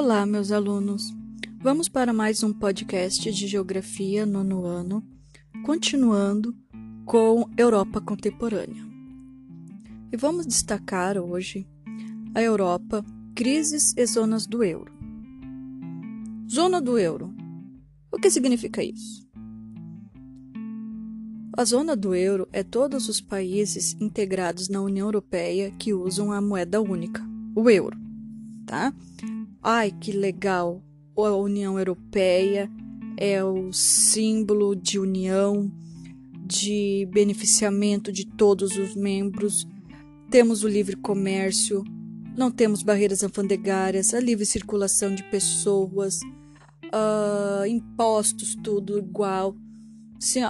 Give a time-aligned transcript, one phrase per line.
[0.00, 1.12] Olá, meus alunos.
[1.60, 5.04] Vamos para mais um podcast de Geografia nono ano,
[5.66, 6.54] continuando
[7.04, 8.86] com Europa contemporânea.
[10.12, 11.66] E vamos destacar hoje
[12.32, 13.04] a Europa,
[13.34, 14.92] crises e zonas do euro.
[16.48, 17.34] Zona do euro.
[18.12, 19.28] O que significa isso?
[21.56, 26.40] A zona do euro é todos os países integrados na União Europeia que usam a
[26.40, 27.20] moeda única,
[27.52, 27.98] o euro,
[28.68, 28.92] tá?
[29.62, 30.84] Ai, que legal!
[31.16, 32.70] A União Europeia
[33.16, 35.72] é o símbolo de união,
[36.46, 39.66] de beneficiamento de todos os membros.
[40.30, 41.82] Temos o livre comércio,
[42.36, 46.20] não temos barreiras alfandegárias, a livre circulação de pessoas,
[46.84, 49.56] uh, impostos, tudo igual.
[50.16, 50.40] Assim,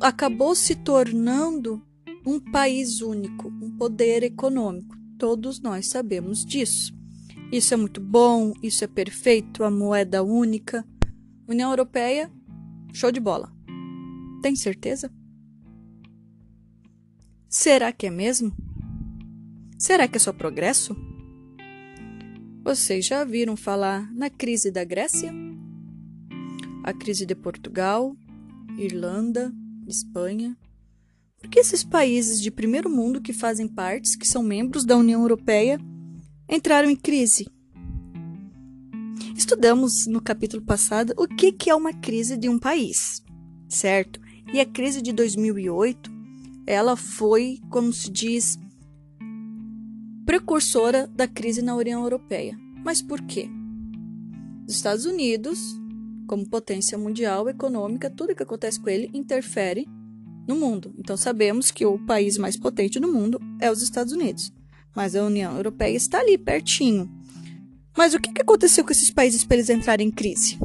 [0.00, 1.80] acabou se tornando
[2.26, 4.96] um país único, um poder econômico.
[5.16, 6.99] Todos nós sabemos disso.
[7.52, 10.86] Isso é muito bom, isso é perfeito, a moeda única.
[11.48, 12.30] União Europeia,
[12.92, 13.52] show de bola.
[14.40, 15.10] Tem certeza?
[17.48, 18.52] Será que é mesmo?
[19.76, 20.96] Será que é só progresso?
[22.62, 25.32] Vocês já viram falar na crise da Grécia?
[26.84, 28.14] A crise de Portugal,
[28.78, 29.52] Irlanda,
[29.88, 30.56] Espanha?
[31.40, 35.22] Por que esses países de primeiro mundo que fazem partes, que são membros da União
[35.22, 35.80] Europeia,
[36.50, 37.46] entraram em crise.
[39.36, 43.22] Estudamos no capítulo passado o que, que é uma crise de um país,
[43.68, 44.20] certo?
[44.52, 46.10] E a crise de 2008,
[46.66, 48.58] ela foi, como se diz,
[50.26, 52.58] precursora da crise na União Europeia.
[52.84, 53.48] Mas por quê?
[54.66, 55.58] Os Estados Unidos,
[56.26, 59.88] como potência mundial econômica, tudo que acontece com ele interfere
[60.48, 60.92] no mundo.
[60.98, 64.52] Então sabemos que o país mais potente do mundo é os Estados Unidos
[64.94, 67.10] mas a União Europeia está ali, pertinho.
[67.96, 70.58] Mas o que aconteceu com esses países para eles entrarem em crise?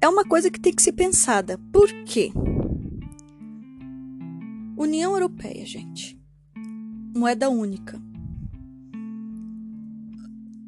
[0.00, 1.58] É uma coisa que tem que ser pensada.
[1.72, 2.30] Por quê?
[4.76, 6.18] União Europeia, gente.
[7.14, 8.00] Moeda única.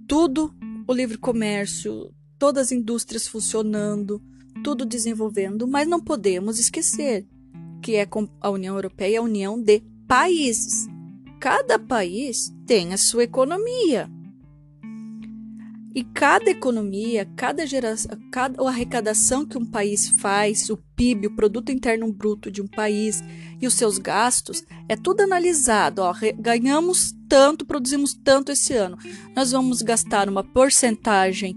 [0.06, 0.52] Tudo,
[0.86, 4.20] o livre comércio, todas as indústrias funcionando,
[4.64, 7.26] tudo desenvolvendo, mas não podemos esquecer
[7.80, 8.06] que é
[8.40, 10.88] a União Europeia a união de países.
[11.38, 14.10] Cada país tem a sua economia.
[15.94, 21.70] E cada economia, cada geração, cada arrecadação que um país faz, o PIB, o produto
[21.70, 23.22] interno bruto de um país
[23.60, 26.02] e os seus gastos, é tudo analisado.
[26.02, 28.98] Ó, ganhamos tanto, produzimos tanto esse ano.
[29.36, 31.56] Nós vamos gastar uma porcentagem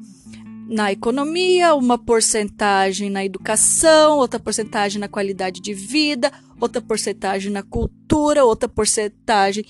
[0.68, 6.32] na economia, uma porcentagem na educação, outra porcentagem na qualidade de vida,
[6.64, 9.66] outra porcentagem na cultura, outra porcentagem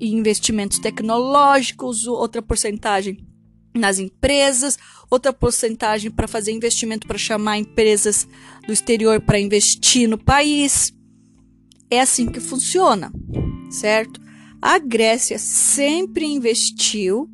[0.00, 3.26] em investimentos tecnológicos, outra porcentagem
[3.74, 4.78] nas empresas,
[5.10, 8.28] outra porcentagem para fazer investimento para chamar empresas
[8.64, 10.94] do exterior para investir no país.
[11.90, 13.12] É assim que funciona,
[13.68, 14.20] certo?
[14.62, 17.28] A Grécia sempre investiu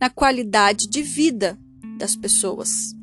[0.00, 1.58] na qualidade de vida
[1.98, 2.94] das pessoas.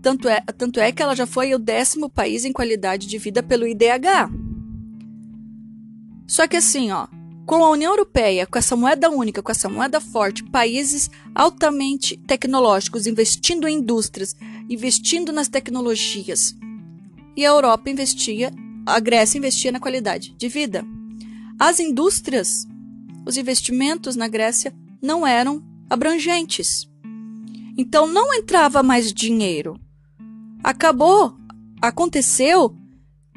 [0.00, 3.42] Tanto é, tanto é que ela já foi o décimo país em qualidade de vida
[3.42, 4.41] pelo IDH.
[6.26, 7.06] Só que assim, ó,
[7.44, 13.06] com a União Europeia, com essa moeda única, com essa moeda forte, países altamente tecnológicos
[13.06, 14.34] investindo em indústrias,
[14.68, 16.56] investindo nas tecnologias,
[17.36, 18.52] e a Europa investia,
[18.86, 20.84] a Grécia investia na qualidade de vida.
[21.58, 22.66] As indústrias,
[23.26, 26.88] os investimentos na Grécia não eram abrangentes.
[27.76, 29.80] Então não entrava mais dinheiro.
[30.62, 31.36] Acabou,
[31.80, 32.76] aconteceu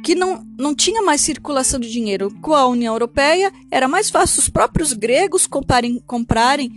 [0.04, 2.32] que não, não tinha mais circulação de dinheiro.
[2.42, 6.72] Com a União Europeia, era mais fácil os próprios gregos comprarem, comprarem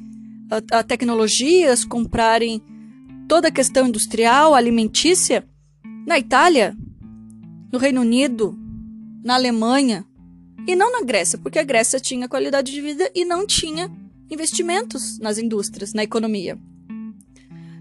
[0.51, 2.63] a, a tecnologias, comprarem
[3.29, 5.47] toda a questão industrial, alimentícia.
[6.07, 6.75] Na Itália,
[7.71, 8.59] no Reino Unido,
[9.23, 10.07] na Alemanha
[10.67, 13.91] e não na Grécia, porque a Grécia tinha qualidade de vida e não tinha
[14.31, 16.59] investimentos nas indústrias, na economia.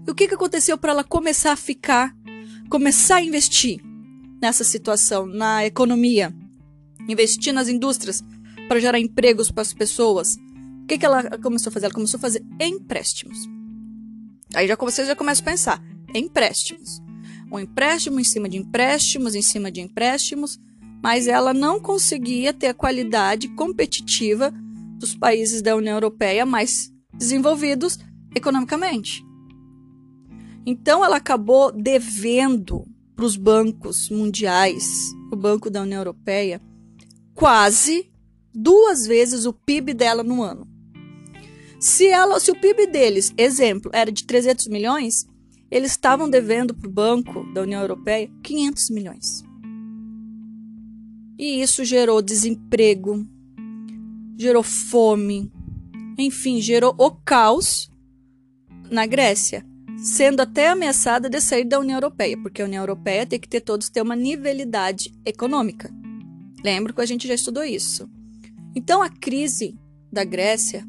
[0.06, 2.14] E o que, que aconteceu para ela começar a ficar,
[2.68, 3.80] começar a investir
[4.40, 6.34] nessa situação, na economia,
[7.08, 8.22] investir nas indústrias
[8.68, 10.36] para gerar empregos para as pessoas?
[10.82, 11.86] O que, que ela começou a fazer?
[11.86, 13.38] Ela começou a fazer empréstimos.
[14.54, 15.82] Aí já você já começa a pensar,
[16.14, 17.00] empréstimos.
[17.50, 20.58] Um empréstimo em cima de empréstimos, em cima de empréstimos,
[21.02, 24.52] mas ela não conseguia ter a qualidade competitiva
[24.98, 27.98] dos países da União Europeia mais desenvolvidos
[28.34, 29.24] economicamente.
[30.66, 32.84] Então ela acabou devendo
[33.18, 36.62] para os bancos mundiais, o Banco da União Europeia,
[37.34, 38.08] quase
[38.54, 40.68] duas vezes o PIB dela no ano.
[41.80, 45.26] Se, ela, se o PIB deles, exemplo, era de 300 milhões,
[45.68, 49.44] eles estavam devendo para o Banco da União Europeia 500 milhões.
[51.36, 53.26] E isso gerou desemprego,
[54.36, 55.50] gerou fome,
[56.16, 57.90] enfim, gerou o caos
[58.88, 59.67] na Grécia,
[60.08, 63.60] sendo até ameaçada de sair da União Europeia, porque a União Europeia tem que ter
[63.60, 65.90] todos ter uma nivelidade econômica.
[66.64, 68.08] Lembro que a gente já estudou isso.
[68.74, 69.78] Então a crise
[70.10, 70.84] da Grécia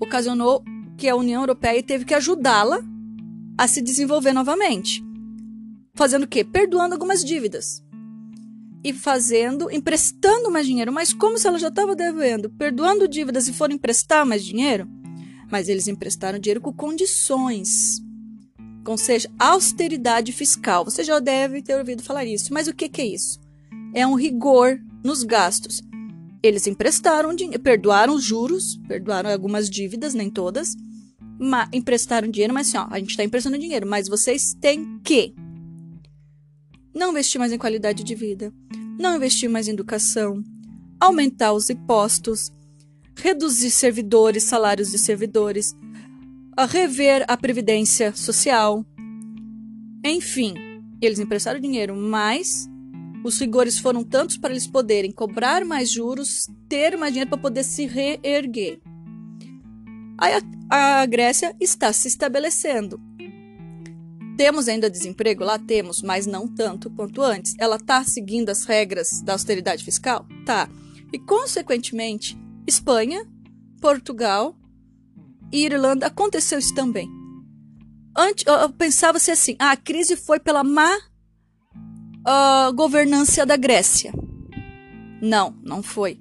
[0.00, 0.62] ocasionou
[0.96, 2.80] que a União Europeia teve que ajudá-la
[3.56, 5.02] a se desenvolver novamente.
[5.94, 6.44] Fazendo o quê?
[6.44, 7.82] Perdoando algumas dívidas.
[8.84, 10.92] E fazendo, emprestando mais dinheiro.
[10.92, 14.88] Mas como se ela já estava devendo, perdoando dívidas e foram emprestar mais dinheiro?
[15.50, 18.00] Mas eles emprestaram dinheiro com condições.
[18.88, 20.82] Ou seja, austeridade fiscal.
[20.82, 22.54] Você já deve ter ouvido falar isso.
[22.54, 23.38] Mas o que, que é isso?
[23.92, 25.82] É um rigor nos gastos.
[26.42, 30.74] Eles emprestaram dinheiro, perdoaram os juros, perdoaram algumas dívidas, nem todas,
[31.38, 35.34] ma, emprestaram dinheiro, mas assim, ó, a gente está emprestando dinheiro, mas vocês têm que
[36.94, 38.52] não investir mais em qualidade de vida,
[38.98, 40.42] não investir mais em educação,
[40.98, 42.52] aumentar os impostos,
[43.16, 45.76] reduzir servidores, salários de servidores,
[46.58, 48.84] a rever a previdência social.
[50.04, 50.54] Enfim,
[51.00, 52.68] eles emprestaram dinheiro, mas
[53.24, 57.62] os rigores foram tantos para eles poderem cobrar mais juros, ter mais dinheiro para poder
[57.62, 58.80] se reerguer.
[60.18, 60.32] Aí
[60.68, 63.00] a, a Grécia está se estabelecendo.
[64.36, 65.44] Temos ainda desemprego?
[65.44, 67.54] Lá temos, mas não tanto quanto antes.
[67.56, 70.26] Ela está seguindo as regras da austeridade fiscal?
[70.44, 70.68] Tá.
[71.12, 73.24] E, consequentemente, Espanha,
[73.80, 74.58] Portugal
[75.52, 77.08] e Irlanda aconteceu isso também.
[78.16, 78.44] Antes,
[78.76, 80.96] pensava-se assim: ah, a crise foi pela má
[82.26, 84.12] uh, governança da Grécia.
[85.20, 86.18] Não, não foi.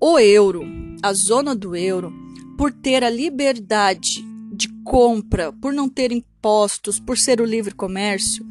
[0.00, 0.64] O euro,
[1.02, 2.12] a zona do euro,
[2.58, 8.44] por ter a liberdade de compra, por não ter impostos, por ser o livre comércio,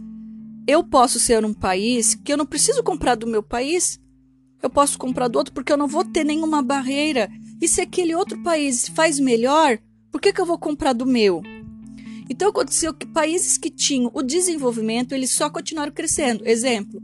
[0.68, 4.00] eu posso ser um país que eu não preciso comprar do meu país,
[4.62, 7.30] eu posso comprar do outro porque eu não vou ter nenhuma barreira.
[7.62, 9.78] E se aquele outro país faz melhor,
[10.12, 11.44] por que, que eu vou comprar do meu?
[12.30, 16.48] Então aconteceu que países que tinham o desenvolvimento, eles só continuaram crescendo.
[16.48, 17.02] Exemplo,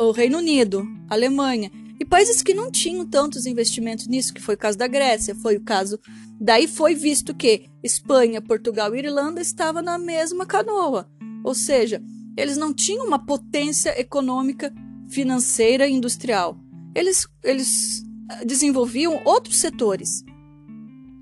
[0.00, 1.70] o Reino Unido, Alemanha,
[2.00, 5.56] e países que não tinham tantos investimentos nisso, que foi o caso da Grécia, foi
[5.56, 6.00] o caso.
[6.40, 11.08] Daí foi visto que Espanha, Portugal e Irlanda estavam na mesma canoa.
[11.44, 12.02] Ou seja,
[12.36, 14.72] eles não tinham uma potência econômica,
[15.08, 16.58] financeira e industrial.
[16.94, 18.02] Eles, eles
[18.44, 20.24] desenvolviam outros setores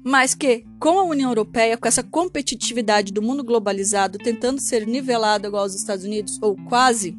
[0.02, 5.46] mas que, com a União Europeia, com essa competitividade do mundo globalizado tentando ser nivelado
[5.46, 7.16] igual aos Estados Unidos, ou quase,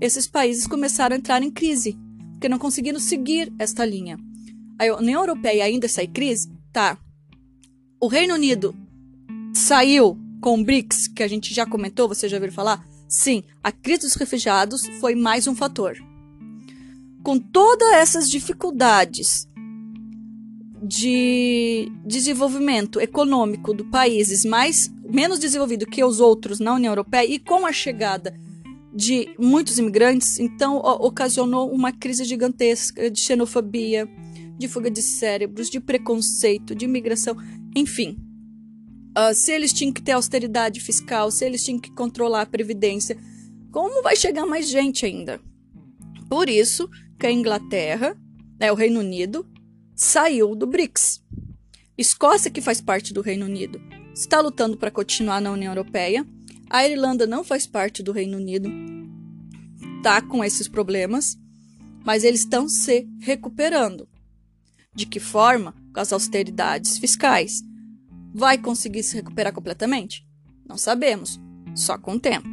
[0.00, 1.98] esses países começaram a entrar em crise,
[2.32, 4.18] porque não conseguiram seguir esta linha.
[4.78, 6.50] A União Europeia ainda em crise?
[6.72, 6.96] Tá.
[8.00, 8.74] O Reino Unido
[9.52, 12.86] saiu com o BRICS, que a gente já comentou, você já ouviu falar?
[13.08, 15.96] Sim, a crise dos refugiados foi mais um fator.
[17.28, 19.46] Com todas essas dificuldades
[20.82, 27.38] de desenvolvimento econômico do países mais menos desenvolvidos que os outros na União Europeia e
[27.38, 28.34] com a chegada
[28.94, 34.08] de muitos imigrantes, então ocasionou uma crise gigantesca de xenofobia,
[34.56, 37.36] de fuga de cérebros, de preconceito, de imigração,
[37.76, 38.16] enfim.
[39.10, 43.18] Uh, se eles tinham que ter austeridade fiscal, se eles tinham que controlar a previdência,
[43.70, 45.38] como vai chegar mais gente ainda?
[46.26, 48.16] Por isso que a Inglaterra,
[48.58, 49.46] né, o Reino Unido,
[49.94, 51.22] saiu do BRICS.
[51.96, 53.80] Escócia, que faz parte do Reino Unido,
[54.14, 56.24] está lutando para continuar na União Europeia.
[56.70, 58.70] A Irlanda não faz parte do Reino Unido,
[59.96, 61.36] está com esses problemas,
[62.04, 64.08] mas eles estão se recuperando.
[64.94, 65.74] De que forma?
[65.92, 67.62] Com as austeridades fiscais.
[68.32, 70.26] Vai conseguir se recuperar completamente?
[70.68, 71.40] Não sabemos,
[71.74, 72.48] só com o tempo.